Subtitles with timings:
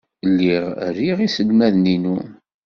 [0.31, 0.65] Lliɣ
[0.97, 2.17] riɣ iselmaden-inu.